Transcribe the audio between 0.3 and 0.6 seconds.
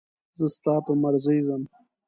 زه